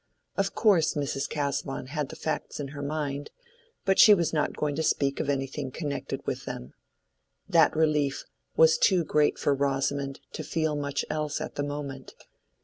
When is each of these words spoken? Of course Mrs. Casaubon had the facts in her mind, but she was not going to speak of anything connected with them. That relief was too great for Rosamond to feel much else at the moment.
Of 0.35 0.55
course 0.55 0.95
Mrs. 0.95 1.29
Casaubon 1.29 1.85
had 1.85 2.09
the 2.09 2.15
facts 2.15 2.59
in 2.59 2.69
her 2.69 2.81
mind, 2.81 3.29
but 3.85 3.99
she 3.99 4.15
was 4.15 4.33
not 4.33 4.57
going 4.57 4.75
to 4.77 4.81
speak 4.81 5.19
of 5.19 5.29
anything 5.29 5.69
connected 5.69 6.25
with 6.25 6.45
them. 6.45 6.73
That 7.47 7.75
relief 7.75 8.25
was 8.57 8.79
too 8.79 9.03
great 9.05 9.37
for 9.37 9.53
Rosamond 9.53 10.19
to 10.33 10.43
feel 10.43 10.75
much 10.75 11.05
else 11.11 11.39
at 11.39 11.53
the 11.53 11.61
moment. 11.61 12.15